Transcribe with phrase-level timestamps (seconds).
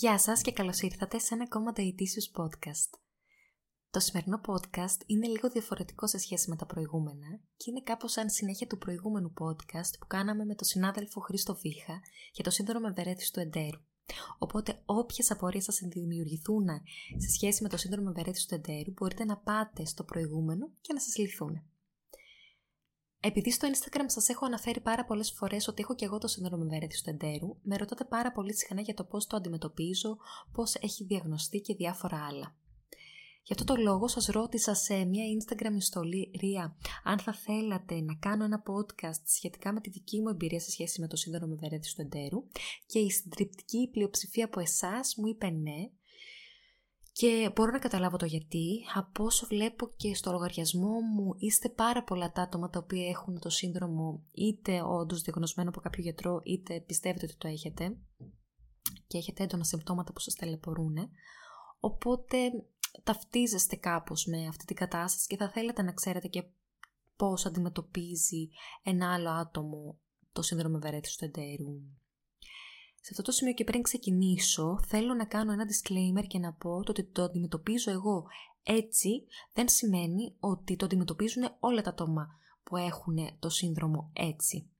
[0.00, 2.90] Γεια σας και καλώς ήρθατε σε ένα ακόμα Dietitious Podcast.
[3.90, 8.30] Το σημερινό podcast είναι λίγο διαφορετικό σε σχέση με τα προηγούμενα και είναι κάπως σαν
[8.30, 12.00] συνέχεια του προηγούμενου podcast που κάναμε με τον συνάδελφο Χρήστο Βίχα
[12.32, 13.80] για το σύνδρομο ευερέθησης του εντέρου.
[14.38, 16.66] Οπότε όποιες απορίες σας δημιουργηθούν
[17.16, 21.00] σε σχέση με το σύνδρομο ευερέθησης του εντέρου μπορείτε να πάτε στο προηγούμενο και να
[21.00, 21.62] σας λυθούν.
[23.22, 26.62] Επειδή στο Instagram σας έχω αναφέρει πάρα πολλές φορές ότι έχω και εγώ το σύνδρομο
[26.66, 30.18] ευέρεθης του εντέρου, με ρωτάτε πάρα πολύ συχνά για το πώς το αντιμετωπίζω,
[30.52, 32.54] πώς έχει διαγνωστεί και διάφορα άλλα.
[33.42, 38.44] Γι' αυτό το λόγο σας ρώτησα σε μια Instagram ιστορία αν θα θέλατε να κάνω
[38.44, 42.00] ένα podcast σχετικά με τη δική μου εμπειρία σε σχέση με το σύνδρομο ευερέθης του
[42.00, 42.44] εντέρου
[42.86, 45.90] και η συντριπτική πλειοψηφία από εσάς μου είπε ναι
[47.12, 48.84] και μπορώ να καταλάβω το γιατί.
[48.94, 53.38] Από όσο βλέπω και στο λογαριασμό μου είστε πάρα πολλά τα άτομα τα οποία έχουν
[53.38, 57.96] το σύνδρομο είτε όντως διαγνωσμένο από κάποιο γιατρό είτε πιστεύετε ότι το έχετε
[59.06, 60.96] και έχετε έντονα συμπτώματα που σας ταλαιπωρούν.
[61.80, 62.36] Οπότε
[63.02, 66.44] ταυτίζεστε κάπως με αυτή την κατάσταση και θα θέλετε να ξέρετε και
[67.16, 68.48] πώς αντιμετωπίζει
[68.82, 69.98] ένα άλλο άτομο
[70.32, 71.99] το σύνδρομο ευερέθησης του εντέρου.
[73.00, 76.70] Σε αυτό το σημείο και πριν ξεκινήσω, θέλω να κάνω ένα disclaimer και να πω
[76.88, 78.24] ότι το αντιμετωπίζω εγώ
[78.62, 82.28] έτσι δεν σημαίνει ότι το αντιμετωπίζουν όλα τα άτομα
[82.62, 84.70] που έχουν το σύνδρομο έτσι.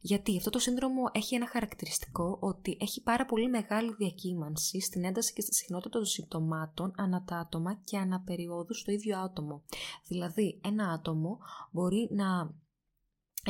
[0.00, 5.32] Γιατί αυτό το σύνδρομο έχει ένα χαρακτηριστικό ότι έχει πάρα πολύ μεγάλη διακύμανση στην ένταση
[5.32, 9.62] και στη συχνότητα των συμπτωμάτων ανά τα άτομα και ανά περιόδους στο ίδιο άτομο.
[10.06, 11.38] Δηλαδή, ένα άτομο
[11.70, 12.54] μπορεί να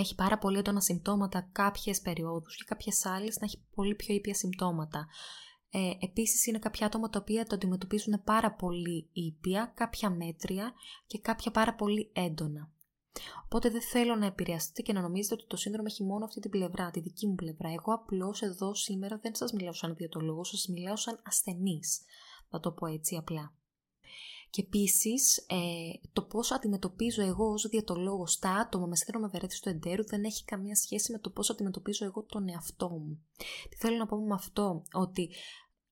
[0.01, 4.35] έχει πάρα πολύ έντονα συμπτώματα κάποιες περιόδους και κάποιες άλλες να έχει πολύ πιο ήπια
[4.35, 5.07] συμπτώματα.
[5.71, 10.73] Ε, επίσης είναι κάποια άτομα τα οποία το αντιμετωπίζουν πάρα πολύ ήπια, κάποια μέτρια
[11.07, 12.71] και κάποια πάρα πολύ έντονα.
[13.45, 16.51] Οπότε δεν θέλω να επηρεαστείτε και να νομίζετε ότι το σύνδρομο έχει μόνο αυτή την
[16.51, 17.69] πλευρά, τη δική μου πλευρά.
[17.69, 22.01] Εγώ απλώς εδώ σήμερα δεν σας μιλάω σαν διατολόγο, σας μιλάω σαν ασθενής.
[22.51, 23.53] Θα το πω έτσι απλά.
[24.51, 29.69] Και επίσης, ε, το πώ αντιμετωπίζω εγώ ως διατολόγο τα άτομα με σύνδρομο ευερέθηση του
[29.69, 33.21] εντέρου δεν έχει καμία σχέση με το πώ αντιμετωπίζω εγώ τον εαυτό μου.
[33.69, 35.31] Τι θέλω να πω με αυτό, ότι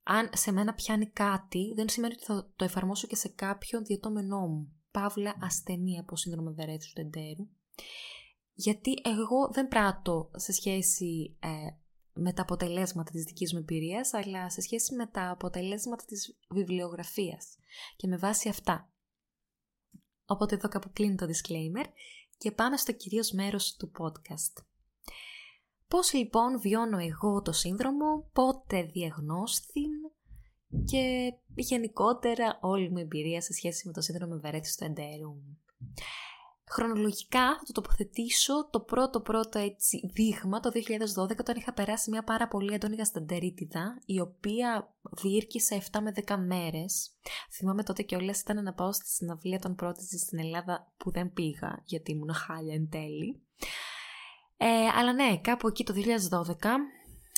[0.02, 4.46] αν σε μένα πιάνει κάτι, δεν σημαίνει ότι θα το εφαρμόσω και σε κάποιον διατόμενό
[4.46, 4.72] μου.
[4.90, 7.48] Παύλα ασθενή από σύνδρομο ευερέθηση του εντέρου.
[8.52, 11.48] Γιατί εγώ δεν πράττω σε σχέση ε,
[12.16, 17.56] με τα αποτελέσματα της δικής μου εμπειρίας, αλλά σε σχέση με τα αποτελέσματα της βιβλιογραφίας
[17.96, 18.90] και με βάση αυτά.
[20.26, 21.84] Οπότε εδώ κάπου κλείνει το disclaimer
[22.38, 24.64] και πάμε στο κυρίως μέρος του podcast.
[25.88, 29.90] Πώς λοιπόν βιώνω εγώ το σύνδρομο, πότε διαγνώστην
[30.84, 35.34] και γενικότερα όλη μου εμπειρία σε σχέση με το σύνδρομο ευερέθησης του εντέρου.
[36.70, 40.70] Χρονολογικά θα το τοποθετήσω το πρώτο πρώτο έτσι δείγμα το
[41.18, 46.36] 2012 όταν είχα περάσει μια πάρα πολύ έντονη γασταντερίτιδα η οποία διήρκησε 7 με 10
[46.46, 47.16] μέρες.
[47.50, 51.32] Θυμάμαι τότε και όλες ήταν να πάω στη συναυλία των πρότεσης στην Ελλάδα που δεν
[51.32, 53.42] πήγα γιατί ήμουν χάλια εν τέλει.
[54.56, 56.54] Ε, αλλά ναι, κάπου εκεί το 2012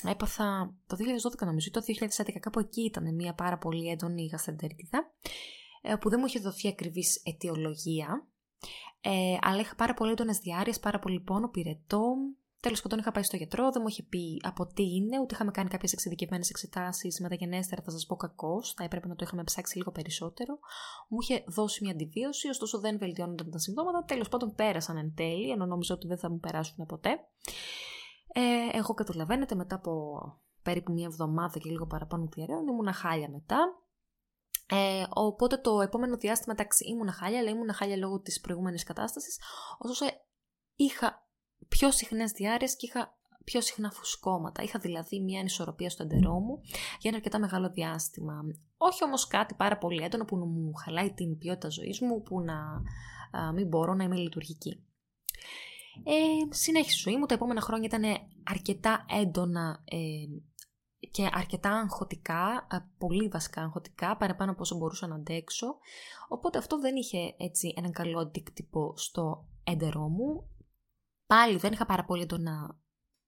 [0.09, 0.97] έπαθα, το
[1.39, 1.81] 2012 νομίζω, το
[2.25, 5.11] 2011 κάπου εκεί ήταν μια πάρα πολύ έντονη γασταντερίτιδα
[5.81, 8.27] ε, που δεν μου είχε δοθεί ακριβής αιτιολογία
[9.01, 12.15] ε, αλλά είχα πάρα πολύ έντονες διάρκειες, πάρα πολύ πόνο, πυρετό.
[12.61, 15.51] Τέλος πάντων, είχα πάει στο γιατρό, δεν μου είχε πει από τι είναι, ούτε είχαμε
[15.51, 18.73] κάνει κάποιες εξειδικευμένες εξετάσεις μεταγενέστερα, θα σας πω κακώς.
[18.73, 20.59] Θα έπρεπε να το είχαμε ψάξει λίγο περισσότερο.
[21.07, 24.03] Μου είχε δώσει μια αντιβίωση, ωστόσο δεν βελτιώνονταν τα συμπτώματα.
[24.03, 27.09] Τέλος πάντων, πέρασαν εν τέλει, ενώ νόμιζα ότι δεν θα μου περάσουν ποτέ.
[28.33, 30.21] Ε, εγώ καταλαβαίνετε, μετά από
[30.63, 33.81] περίπου μια εβδομάδα και λίγο παραπάνω διαρρέων, ήμουν χάλια μετά.
[34.71, 39.39] Ε, οπότε το επόμενο διάστημα, εντάξει, ήμουν χάλια, αλλά ήμουν χάλια λόγω της προηγούμενης κατάστασης.
[39.77, 40.05] Ωστόσο,
[40.75, 41.27] είχα
[41.67, 44.63] πιο συχνές διάρρειες και είχα πιο συχνά φουσκώματα.
[44.63, 46.61] Είχα δηλαδή μια ανισορροπία στο εντερό μου
[46.99, 48.41] για ένα αρκετά μεγάλο διάστημα.
[48.77, 52.81] Όχι όμως κάτι πάρα πολύ έντονο που μου χαλάει την ποιότητα ζωής μου, που να
[53.39, 54.83] α, μην μπορώ να είμαι λειτουργική.
[56.03, 58.03] Ε, συνέχισε η ζωή μου, τα επόμενα χρόνια ήταν
[58.43, 59.97] αρκετά έντονα ε,
[61.11, 62.67] και αρκετά αγχωτικά,
[62.97, 65.77] πολύ βασικά αγχωτικά, παραπάνω από όσο μπορούσα να αντέξω.
[66.27, 70.49] Οπότε αυτό δεν είχε έτσι έναν καλό αντίκτυπο στο έντερό μου.
[71.25, 72.79] Πάλι δεν είχα πάρα πολύ έντονα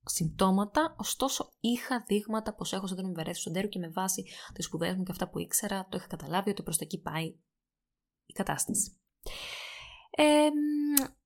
[0.05, 5.03] συμπτώματα, ωστόσο είχα δείγματα πως έχω σύνδρομο βερέθου εντέρου και με βάση τις σπουδές μου
[5.03, 7.25] και αυτά που ήξερα το είχα καταλάβει ότι προς το εκεί πάει
[8.25, 8.99] η κατάσταση.
[10.11, 10.49] Ε,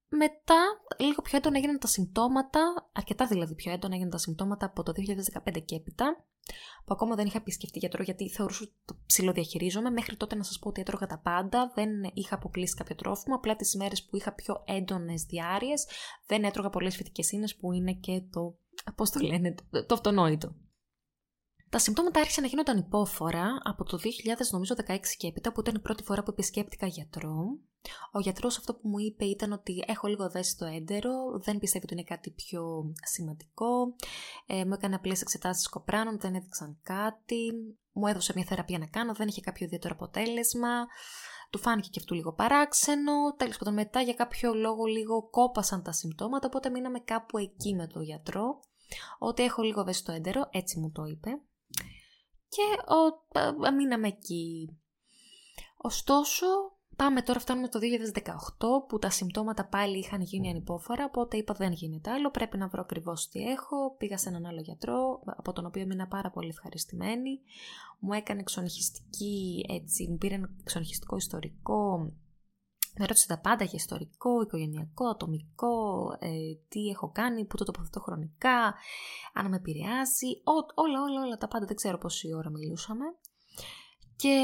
[0.09, 0.61] μετά,
[0.97, 4.93] λίγο πιο έντονα έγιναν τα συμπτώματα, αρκετά δηλαδή πιο έντονα έγιναν τα συμπτώματα από το
[4.95, 6.25] 2015 και έπειτα,
[6.85, 9.89] που ακόμα δεν είχα επισκεφτεί γιατρό γιατί θεωρούσα ότι το ψηλοδιαχειρίζομαι.
[9.89, 13.35] Μέχρι τότε να σας πω ότι έτρωγα τα πάντα, δεν είχα αποκλείσει κάποιο τρόφιμο.
[13.35, 15.73] Απλά τις ημέρε που είχα πιο έντονες διάρειε
[16.27, 18.57] δεν έτρωγα πολλές φυτικές ίνες που είναι και το.
[18.95, 20.55] Πώς το λένε, το, το αυτονόητο.
[21.75, 23.99] Τα συμπτώματα άρχισαν να γίνονταν υπόφορα από το
[24.87, 27.59] 2016 και έπειτα, που ήταν η πρώτη φορά που επισκέπτηκα γιατρό.
[28.11, 31.11] Ο γιατρός αυτό που μου είπε ήταν ότι έχω λίγο στο έντερο,
[31.43, 33.95] δεν πιστεύει ότι είναι κάτι πιο σημαντικό.
[34.45, 37.51] Ε, μου έκανε απλές εξετάσεις κοπράνων, δεν έδειξαν κάτι.
[37.91, 40.85] Μου έδωσε μια θεραπεία να κάνω, δεν είχε κάποιο ιδιαίτερο αποτέλεσμα.
[41.49, 43.35] Του φάνηκε και αυτού λίγο παράξενο.
[43.37, 47.87] Τέλος πάντων, μετά για κάποιο λόγο λίγο κόπασαν τα συμπτώματα, οπότε μείναμε κάπου εκεί με
[47.87, 48.59] τον γιατρό.
[49.19, 51.39] Ότι έχω λίγο στο έντερο, έτσι μου το είπε
[52.55, 52.93] και
[53.67, 54.77] ο, μείναμε εκεί.
[55.77, 56.45] Ωστόσο,
[56.95, 57.79] πάμε τώρα, φτάνουμε το
[58.23, 62.67] 2018 που τα συμπτώματα πάλι είχαν γίνει ανυπόφορα, οπότε είπα δεν γίνεται άλλο, πρέπει να
[62.67, 63.95] βρω ακριβώς τι έχω.
[63.97, 67.39] Πήγα σε έναν άλλο γιατρό, από τον οποίο ήμουν πάρα πολύ ευχαριστημένη.
[67.99, 72.11] Μου έκανε εξονυχιστική, έτσι, μου πήρε ένα εξονυχιστικό ιστορικό
[72.97, 76.29] με ρώτησε τα πάντα για ιστορικό, οικογενειακό, ατομικό, ε,
[76.67, 78.75] τι έχω κάνει, πού το τοποθετώ χρονικά,
[79.33, 80.27] αν με επηρεάζει,
[80.75, 83.05] όλα, όλα, όλα τα πάντα, δεν ξέρω πόση ώρα μιλούσαμε.
[84.17, 84.37] Και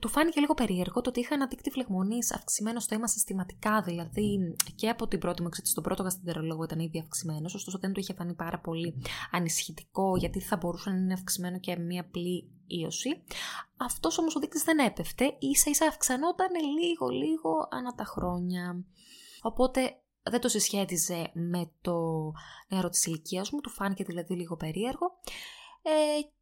[0.00, 4.56] του φάνηκε λίγο περίεργο το ότι είχα ένα δίκτυο φλεγμονής αυξημένο στο αίμα συστηματικά, δηλαδή
[4.74, 8.00] και από την πρώτη μου εξέταση στον πρώτο γαστεντερολόγο ήταν ήδη αυξημένος, ωστόσο δεν του
[8.00, 13.22] είχε φανεί πάρα πολύ ανησυχητικό, γιατί θα μπορούσε να είναι αυξημένο και μια απλή ίωση.
[13.76, 16.48] Αυτός όμως ο δείκτης δεν έπεφτε, ίσα ίσα αυξανόταν
[16.80, 18.84] λίγο λίγο ανά τα χρόνια.
[19.42, 19.80] Οπότε
[20.22, 21.96] δεν το συσχέτιζε με το
[22.68, 25.06] νερό της ηλικίας μου, του φάνηκε δηλαδή λίγο περίεργο
[25.82, 25.92] ε,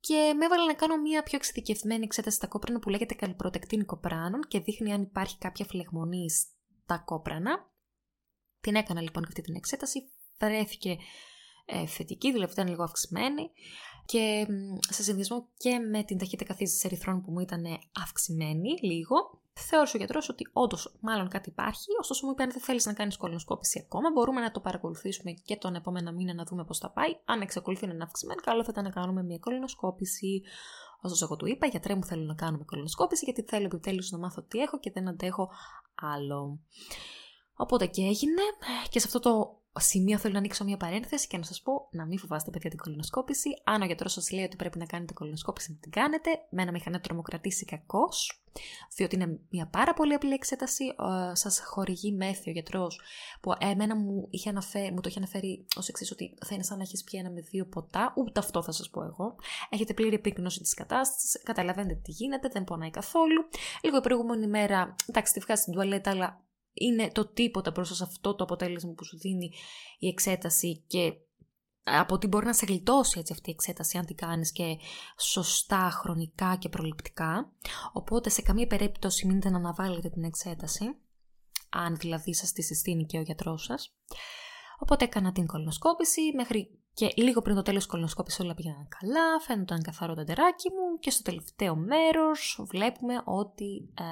[0.01, 4.41] και με έβαλε να κάνω μια πιο εξειδικευμένη εξέταση στα κόπρανα που λέγεται καλυπροτεκτίνη κοπράνων
[4.49, 7.73] και δείχνει αν υπάρχει κάποια φλεγμονή στα κόπρανα.
[8.61, 10.97] Την έκανα λοιπόν αυτή την εξέταση, βρέθηκε
[11.67, 13.51] ε, θετική, δηλαδή ήταν λίγο αυξημένη
[14.11, 14.47] και
[14.89, 17.65] σε συνδυασμό και με την ταχύτητα καθίζησης ερυθρών που μου ήταν
[18.03, 22.61] αυξημένη λίγο, θεώρησε ο γιατρός ότι όντως μάλλον κάτι υπάρχει, ωστόσο μου είπε αν δεν
[22.61, 26.65] θέλεις να κάνεις κολονοσκόπηση ακόμα, μπορούμε να το παρακολουθήσουμε και τον επόμενο μήνα να δούμε
[26.65, 27.17] πώς θα πάει.
[27.25, 30.43] Αν εξακολουθεί να είναι αυξημένο, καλό θα ήταν να κάνουμε μια κολονοσκόπηση.
[31.01, 34.43] Ωστόσο, εγώ του είπα, γιατρέ μου θέλω να κάνουμε κολονοσκόπηση, γιατί θέλω επιτέλους να μάθω
[34.43, 35.51] τι έχω και δεν αντέχω
[35.95, 36.59] άλλο.
[37.55, 38.43] Οπότε και έγινε
[38.91, 42.07] και σε αυτό το σημείο θέλω να ανοίξω μια παρένθεση και να σας πω να
[42.07, 43.49] μην φοβάστε παιδιά την κολονοσκόπηση.
[43.65, 46.31] Αν ο γιατρός σας λέει ότι πρέπει να κάνετε κολονοσκόπηση, να την κάνετε.
[46.51, 48.43] Μένα με είχαν τρομοκρατήσει κακώς,
[48.97, 50.85] διότι είναι μια πάρα πολύ απλή εξέταση.
[51.33, 53.01] Σας χορηγεί μέθη ο γιατρός,
[53.41, 56.77] που εμένα μου, είχε αναφέρει, μου το είχε αναφέρει ως εξής ότι θα είναι σαν
[56.77, 58.13] να έχεις πιει ένα με δύο ποτά.
[58.17, 59.37] Ούτε αυτό θα σας πω εγώ.
[59.71, 63.49] Έχετε πλήρη επίγνωση της κατάστασης, καταλαβαίνετε τι γίνεται, δεν πονάει καθόλου.
[63.83, 68.05] Λίγο η προηγούμενη μέρα, εντάξει, τη βγάζει στην τουαλέτα, αλλά είναι το τίποτα προς σε
[68.05, 69.51] αυτό το αποτέλεσμα που σου δίνει
[69.99, 71.13] η εξέταση και
[71.83, 74.79] από ότι μπορεί να σε γλιτώσει έτσι αυτή η εξέταση αν την κάνεις και
[75.19, 77.53] σωστά χρονικά και προληπτικά.
[77.93, 80.85] Οπότε σε καμία περίπτωση μην να αναβάλλετε την εξέταση,
[81.71, 83.95] αν δηλαδή σας τη συστήνει και ο γιατρός σας.
[84.79, 89.41] Οπότε έκανα την κολονοσκόπηση μέχρι και λίγο πριν το τέλος της κολονοσκόπησης όλα πήγαιναν καλά,
[89.41, 94.05] φαίνονταν καθαρό το εντεράκι μου και στο τελευταίο μέρος βλέπουμε ότι ε,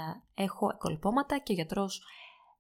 [0.43, 2.03] έχω κολπώματα και ο γιατρός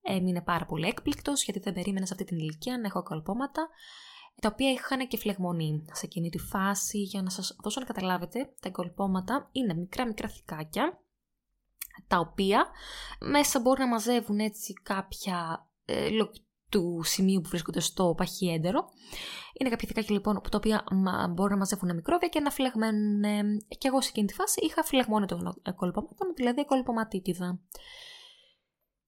[0.06, 3.68] έμεινε πάρα πολύ έκπληκτος γιατί δεν περίμενες σε αυτή την ηλικία να έχω κολπώματα
[4.40, 6.98] τα οποία είχαν και φλεγμονή σε εκείνη τη φάση.
[6.98, 11.00] Για να σας δώσω να καταλάβετε, τα κολπώματα είναι μικρά μικρά θικάκια,
[12.06, 12.66] τα οποία
[13.20, 16.08] μέσα μπορούν να μαζεύουν έτσι κάποια ε,
[16.68, 18.88] του σημείου που βρίσκονται στο παχιέντερο.
[19.52, 20.84] Είναι κάποια θικάκια λοιπόν τα οποία
[21.30, 23.22] μπορούν να μαζεύουν μικρόβια και να φλεγμένουν.
[23.78, 27.60] Και εγώ σε εκείνη τη φάση είχα φλεγμόνι των κολπωμάτων, δηλαδή κολπωματίτιδα.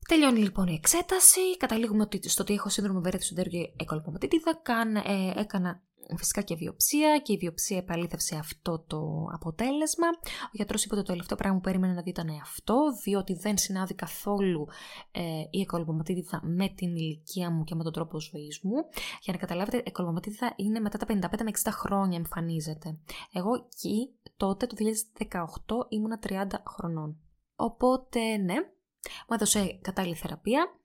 [0.08, 1.56] Τελειώνει λοιπόν η εξέταση.
[1.56, 4.60] Καταλήγουμε ότι, στο ότι έχω σύνδρομο βέρεια του και εκολπωματίτιδα.
[5.04, 5.82] Ε, έκανα
[6.16, 10.06] φυσικά και βιοψία και η βιοψία επαλήθευσε αυτό το αποτέλεσμα.
[10.44, 13.58] Ο γιατρός είπε ότι το τελευταίο πράγμα που περίμενε να δει ήταν αυτό, διότι δεν
[13.58, 14.66] συνάδει καθόλου
[15.10, 18.76] ε, η εκολμωματίδα με την ηλικία μου και με τον τρόπο ζωής μου.
[19.20, 22.98] Για να καταλάβετε, η εκολμωματίδα είναι μετά τα 55 με 60 χρόνια εμφανίζεται.
[23.32, 24.76] Εγώ εκεί τότε το
[25.18, 25.38] 2018
[25.88, 26.32] ήμουνα 30
[26.76, 27.16] χρονών.
[27.56, 28.54] Οπότε ναι,
[29.04, 30.80] μου έδωσε κατάλληλη θεραπεία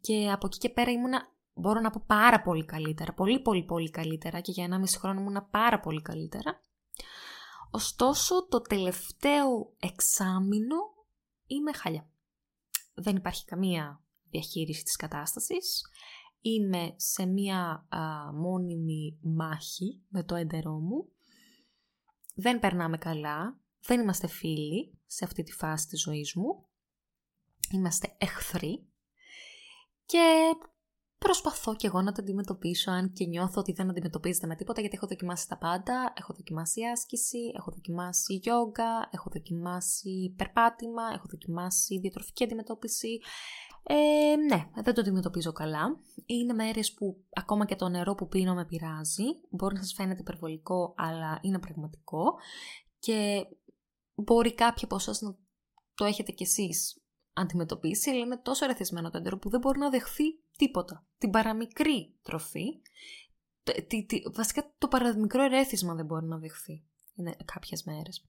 [0.00, 3.90] και από εκεί και πέρα ήμουνα μπορώ να πω πάρα πολύ καλύτερα, πολύ πολύ πολύ
[3.90, 6.60] καλύτερα και για ένα μισή χρόνο ήμουν πάρα πολύ καλύτερα.
[7.70, 10.76] Ωστόσο το τελευταίο εξάμηνο
[11.46, 12.08] είμαι χαλιά.
[12.94, 15.82] Δεν υπάρχει καμία διαχείριση της κατάστασης.
[16.40, 17.86] Είμαι σε μία
[18.34, 21.08] μόνιμη μάχη με το έντερό μου.
[22.34, 23.60] Δεν περνάμε καλά.
[23.80, 26.67] Δεν είμαστε φίλοι σε αυτή τη φάση της ζωής μου.
[27.70, 28.88] Είμαστε εχθροί.
[30.06, 30.54] Και
[31.18, 34.96] προσπαθώ και εγώ να το αντιμετωπίσω, αν και νιώθω ότι δεν αντιμετωπίζεται με τίποτα, γιατί
[34.96, 36.12] έχω δοκιμάσει τα πάντα.
[36.16, 43.20] Έχω δοκιμάσει άσκηση, έχω δοκιμάσει γιόγκα, έχω δοκιμάσει περπάτημα, έχω δοκιμάσει διατροφική αντιμετώπιση.
[43.82, 46.00] Ε, ναι, δεν το αντιμετωπίζω καλά.
[46.26, 49.24] Είναι μέρες που ακόμα και το νερό που πίνω με πειράζει.
[49.50, 52.34] Μπορεί να σας φαίνεται υπερβολικό, αλλά είναι πραγματικό.
[52.98, 53.46] Και
[54.14, 55.36] μπορεί κάποιοι από εσάς να
[55.94, 57.02] το έχετε κι εσείς
[57.40, 60.24] αντιμετωπίσει, αλλά είναι τόσο ερεθισμένο το έντερο που δεν μπορεί να δεχθεί
[60.56, 61.06] τίποτα.
[61.18, 62.80] Την παραμικρή τροφή,
[63.86, 66.84] τη, τη, βασικά το παραμικρό ερέθισμα δεν μπορεί να δεχθεί.
[67.14, 68.24] Είναι κάποιες μέρες.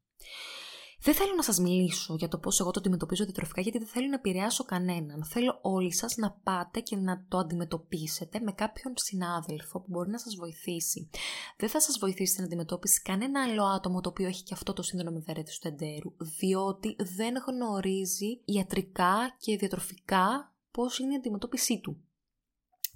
[1.02, 4.08] Δεν θέλω να σας μιλήσω για το πώς εγώ το αντιμετωπίζω διατροφικά γιατί δεν θέλω
[4.08, 5.26] να επηρεάσω κανέναν.
[5.26, 10.18] Θέλω όλοι σας να πάτε και να το αντιμετωπίσετε με κάποιον συνάδελφο που μπορεί να
[10.20, 11.10] σας βοηθήσει.
[11.58, 14.82] Δεν θα σας βοηθήσει στην αντιμετώπιση κανένα άλλο άτομο το οποίο έχει και αυτό το
[14.82, 22.04] σύνδρομο ευέρετης του εντέρου, διότι δεν γνωρίζει ιατρικά και διατροφικά πώς είναι η αντιμετώπιση του.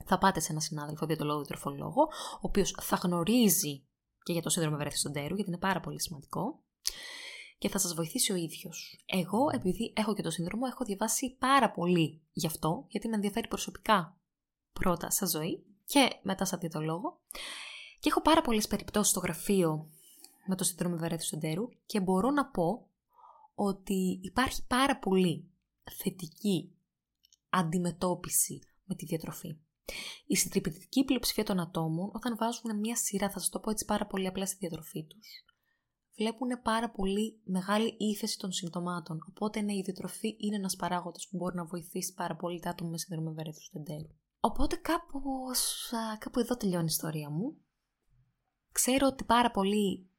[0.06, 2.02] Θα πάτε σε ένα συνάδελφο διατολόγο διατροφολόγο,
[2.36, 3.84] ο οποίος θα γνωρίζει
[4.24, 6.64] και για το σύνδρομο ευέρετης του εντέρου, γιατί είναι πάρα πολύ σημαντικό
[7.64, 9.04] και θα σας βοηθήσει ο ίδιος.
[9.06, 13.48] Εγώ, επειδή έχω και το σύνδρομο, έχω διαβάσει πάρα πολύ γι' αυτό, γιατί με ενδιαφέρει
[13.48, 14.22] προσωπικά
[14.74, 17.22] πρώτα σαν ζωή και μετά σαν διαιτολόγο.
[18.00, 19.90] Και έχω πάρα πολλές περιπτώσεις στο γραφείο
[20.48, 22.90] με το σύνδρομο ευερέθου εντέρου και μπορώ να πω
[23.54, 25.52] ότι υπάρχει πάρα πολύ
[25.98, 26.76] θετική
[27.50, 29.58] αντιμετώπιση με τη διατροφή.
[30.26, 34.06] Η συντριπτική πλειοψηφία των ατόμων, όταν βάζουν μια σειρά, θα σας το πω έτσι πάρα
[34.06, 35.28] πολύ απλά στη διατροφή τους,
[36.16, 39.26] βλέπουν πάρα πολύ μεγάλη ύφεση των συμπτωμάτων.
[39.30, 42.90] Οπότε ναι, η διατροφή είναι ένας παράγοντας που μπορεί να βοηθήσει πάρα πολύ τα άτομα
[42.90, 44.08] με σύνδρομο ευερέθους του εντέρου.
[44.40, 47.58] Οπότε κάπως, κάπου εδώ τελειώνει η ιστορία μου.
[48.72, 50.10] Ξέρω ότι πάρα πολύ,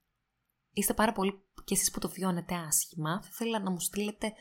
[0.73, 3.23] είστε πάρα πολύ και εσείς που το βιώνετε άσχημα.
[3.23, 4.33] Θα ήθελα να μου στείλετε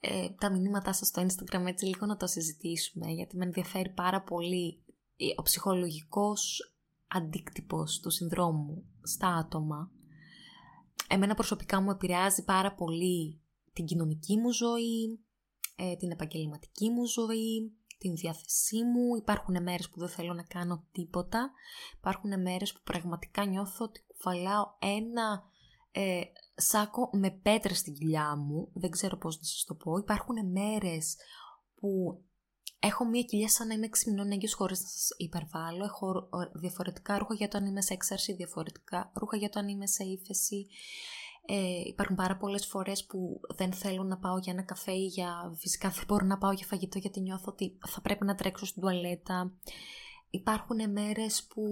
[0.00, 4.22] ε, τα μηνύματά σας στο Instagram έτσι λίγο να το συζητήσουμε γιατί με ενδιαφέρει πάρα
[4.22, 4.84] πολύ
[5.36, 6.72] ο ψυχολογικός
[7.08, 9.90] αντίκτυπος του συνδρόμου στα άτομα
[11.08, 13.40] εμένα προσωπικά μου επηρεάζει πάρα πολύ
[13.72, 15.20] την κοινωνική μου ζωή,
[15.76, 19.16] ε, την επαγγελματική μου ζωή, την διάθεσή μου.
[19.16, 21.50] Υπάρχουν μέρες που δεν θέλω να κάνω τίποτα.
[21.98, 25.42] Υπάρχουν μέρες που πραγματικά νιώθω ότι κουβαλάω ένα
[25.92, 26.20] ε,
[26.54, 28.70] σάκο με πέτρες στην κοιλιά μου.
[28.74, 29.96] Δεν ξέρω πώς να σας το πω.
[29.96, 31.16] Υπάρχουν μέρες
[31.74, 32.22] που
[32.84, 35.84] έχω μία κοιλιά σαν να είμαι 6 μηνών έγκυος χωρίς να σας υπερβάλλω.
[35.84, 39.86] Έχω διαφορετικά ρούχα για το αν είμαι σε έξαρση, διαφορετικά ρούχα για το αν είμαι
[39.86, 40.66] σε ύφεση.
[41.46, 45.54] Ε, υπάρχουν πάρα πολλές φορές που δεν θέλω να πάω για ένα καφέ ή για...
[45.58, 48.82] Φυσικά δεν μπορώ να πάω για φαγητό γιατί νιώθω ότι θα πρέπει να τρέξω στην
[48.82, 49.52] τουαλέτα.
[50.30, 51.62] Υπάρχουν μέρες που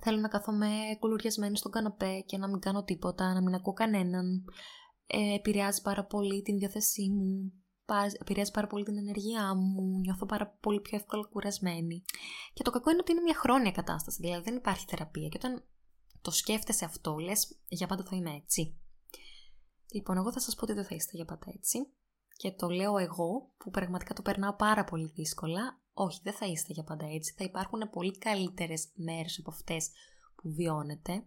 [0.00, 4.44] θέλω να καθόμαι κουλουριασμένη στον καναπέ και να μην κάνω τίποτα, να μην ακούω κανέναν.
[5.06, 7.52] Ε, επηρεάζει πάρα πολύ την διάθεσή μου
[8.20, 12.04] επηρεάζει πάρα πολύ την ενεργειά μου, νιώθω πάρα πολύ πιο εύκολα κουρασμένη.
[12.52, 15.28] Και το κακό είναι ότι είναι μια χρόνια κατάσταση, δηλαδή δεν υπάρχει θεραπεία.
[15.28, 15.64] Και όταν
[16.22, 18.76] το σκέφτεσαι αυτό, λες για πάντα θα είμαι έτσι.
[19.92, 21.78] Λοιπόν, εγώ θα σας πω ότι δεν θα είστε για πάντα έτσι.
[22.36, 25.80] Και το λέω εγώ, που πραγματικά το περνάω πάρα πολύ δύσκολα.
[25.92, 27.34] Όχι, δεν θα είστε για πάντα έτσι.
[27.36, 29.90] Θα υπάρχουν πολύ καλύτερες μέρες από αυτές
[30.34, 31.24] που βιώνετε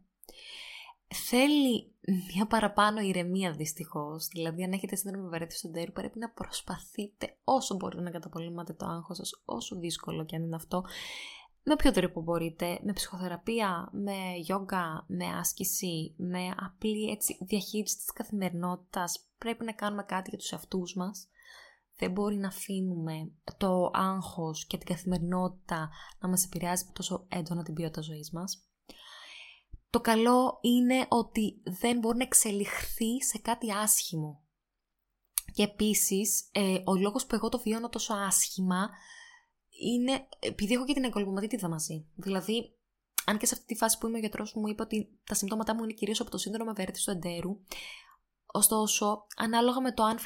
[1.14, 1.96] θέλει
[2.34, 4.28] μια παραπάνω ηρεμία δυστυχώς.
[4.28, 8.86] Δηλαδή, αν έχετε σύνδρομο βαρέτη στον τέρου, πρέπει να προσπαθείτε όσο μπορείτε να καταπολεμάτε το
[8.86, 10.84] άγχος σας, όσο δύσκολο και αν είναι αυτό,
[11.64, 18.12] με ποιο τρόπο μπορείτε, με ψυχοθεραπεία, με γιόγκα, με άσκηση, με απλή έτσι, διαχείριση της
[18.14, 19.28] καθημερινότητας.
[19.38, 21.28] Πρέπει να κάνουμε κάτι για τους εαυτούς μας.
[21.98, 25.90] Δεν μπορεί να αφήνουμε το άγχος και την καθημερινότητα
[26.20, 28.71] να μας επηρεάζει τόσο έντονα την ποιότητα ζωής μας.
[29.92, 34.44] Το καλό είναι ότι δεν μπορεί να εξελιχθεί σε κάτι άσχημο.
[35.54, 38.90] Και επίσης, ε, ο λόγος που εγώ το βιώνω τόσο άσχημα
[39.70, 42.06] είναι επειδή έχω και την εγκολπωματίτιδα μαζί.
[42.16, 42.78] Δηλαδή,
[43.26, 45.76] αν και σε αυτή τη φάση που είμαι ο γιατρός μου είπε ότι τα συμπτώματά
[45.76, 47.60] μου είναι κυρίως από το σύνδρομο ευέρθυνση του εντέρου.
[48.46, 50.18] Ωστόσο, ανάλογα με το αν,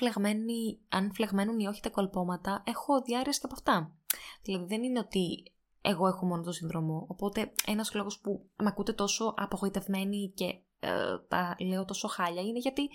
[0.89, 3.95] αν φλεγμένουν ή όχι τα κολπώματα, έχω διάρκεια και από αυτά.
[4.41, 5.54] Δηλαδή δεν είναι ότι
[5.85, 7.05] εγώ έχω μόνο το σύνδρομο.
[7.09, 10.45] Οπότε ένας λόγος που με ακούτε τόσο απογοητευμένη και
[10.79, 10.89] ε,
[11.27, 12.89] τα λέω τόσο χάλια είναι γιατί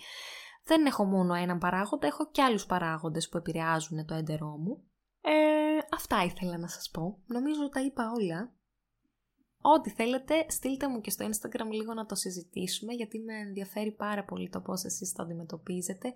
[0.65, 4.85] δεν έχω μόνο έναν παράγοντα, έχω και άλλους παράγοντες που επηρεάζουν το έντερό μου.
[5.21, 7.19] Ε, αυτά ήθελα να σας πω.
[7.27, 8.53] Νομίζω τα είπα όλα.
[9.63, 14.25] Ό,τι θέλετε, στείλτε μου και στο Instagram λίγο να το συζητήσουμε, γιατί με ενδιαφέρει πάρα
[14.25, 16.13] πολύ το πώς εσείς το αντιμετωπίζετε.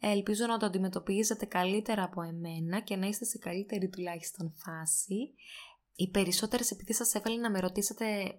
[0.00, 5.34] Ελπίζω να το αντιμετωπίζετε καλύτερα από εμένα και να είστε σε καλύτερη τουλάχιστον φάση.
[6.00, 8.38] Οι περισσότερες, επειδή σας έβαλε να με ρωτήσετε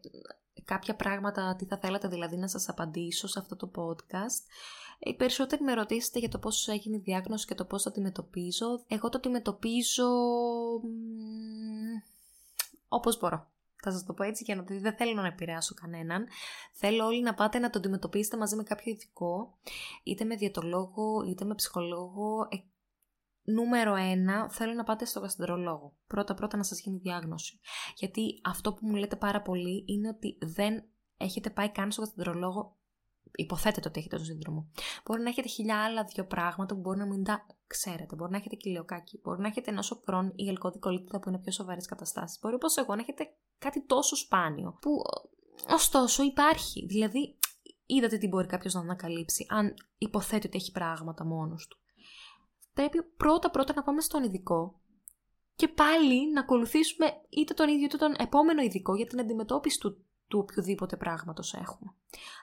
[0.65, 4.43] κάποια πράγματα, τι θα θέλατε δηλαδή να σας απαντήσω σε αυτό το podcast,
[4.99, 8.83] οι περισσότεροι με ρωτήσετε για το πώς έγινε η διάγνωση και το πώς το αντιμετωπίζω.
[8.87, 10.09] Εγώ το αντιμετωπίζω
[12.87, 13.49] όπως μπορώ.
[13.83, 16.27] Θα σας το πω έτσι για να δεν θέλω να επηρεάσω κανέναν.
[16.73, 19.57] Θέλω όλοι να πάτε να το αντιμετωπίσετε μαζί με κάποιο ειδικό,
[20.03, 22.47] είτε με διατολόγο, είτε με ψυχολόγο.
[23.43, 25.97] Ε, νούμερο ένα, θέλω να πάτε στο γαστρολόγο.
[26.07, 27.59] Πρώτα-πρώτα να σας γίνει διάγνωση.
[27.95, 30.83] Γιατί αυτό που μου λέτε πάρα πολύ είναι ότι δεν
[31.17, 32.75] έχετε πάει καν στο γαστρολόγο
[33.35, 34.71] υποθέτετε ότι έχετε το σύνδρομο.
[35.05, 38.15] Μπορεί να έχετε χιλιά άλλα δύο πράγματα που μπορεί να μην τα ξέρετε.
[38.15, 40.01] Μπορεί να έχετε κοιλιοκάκι, μπορεί να έχετε νόσο
[40.35, 42.39] ή γελκό δικολίτιδα που είναι πιο σοβαρές καταστάσεις.
[42.41, 45.01] Μπορεί όπως εγώ να έχετε κάτι τόσο σπάνιο που
[45.73, 46.85] ωστόσο υπάρχει.
[46.85, 47.37] Δηλαδή,
[47.85, 51.77] είδατε τι μπορεί κάποιος να ανακαλύψει, αν υποθέτει ότι έχει πράγματα μόνος του.
[52.73, 54.81] Πρέπει πρώτα-πρώτα να πάμε στον ειδικό
[55.55, 60.05] και πάλι να ακολουθήσουμε είτε τον ίδιο είτε τον επόμενο ειδικό για την αντιμετώπιση του
[60.31, 61.93] του οποιοδήποτε πράγματος έχουμε.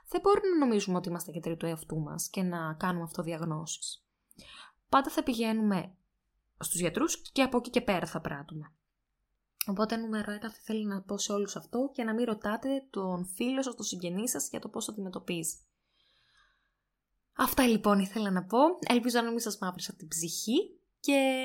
[0.09, 4.05] Δεν μπορούμε να νομίζουμε ότι είμαστε γιατροί του εαυτού μας και να κάνουμε αυτοδιαγνώσεις.
[4.89, 5.95] Πάντα θα πηγαίνουμε
[6.59, 8.73] στους γιατρούς και από εκεί και πέρα θα πράττουμε.
[9.67, 13.27] Οπότε νούμερο ένα θα θέλει να πω σε όλους αυτό και να μην ρωτάτε τον
[13.27, 15.57] φίλο σας, τον συγγενή σας για το πώς το αντιμετωπίζει.
[17.41, 18.59] Αυτά λοιπόν ήθελα να πω.
[18.89, 21.45] Ελπίζω να μην σας μαύρισα την ψυχή και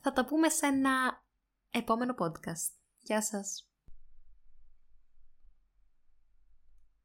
[0.00, 1.24] θα τα πούμε σε ένα
[1.70, 2.72] επόμενο podcast.
[2.98, 3.67] Γεια σας!